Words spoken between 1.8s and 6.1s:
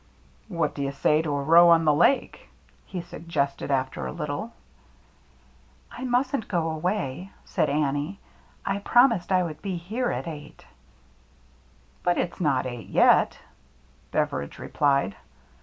the Lake?" he suggested, after a little. 82 THE MERRT ANNE it I